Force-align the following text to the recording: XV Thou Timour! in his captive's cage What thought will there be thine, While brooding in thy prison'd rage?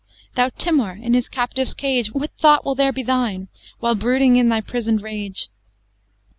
XV 0.01 0.27
Thou 0.33 0.49
Timour! 0.57 0.97
in 0.99 1.13
his 1.13 1.29
captive's 1.29 1.75
cage 1.75 2.11
What 2.11 2.31
thought 2.31 2.65
will 2.65 2.73
there 2.73 2.91
be 2.91 3.03
thine, 3.03 3.49
While 3.81 3.93
brooding 3.93 4.35
in 4.35 4.49
thy 4.49 4.59
prison'd 4.59 5.03
rage? 5.03 5.47